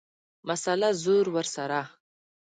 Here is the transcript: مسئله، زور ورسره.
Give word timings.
مسئله، 0.47 0.89
زور 1.03 1.25
ورسره. 1.35 1.79